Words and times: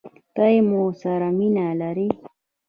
ته 0.35 0.45
يې 0.53 0.59
مو 0.69 0.81
سره 1.01 1.27
مينه 1.37 1.65
لرې؟ 1.81 2.07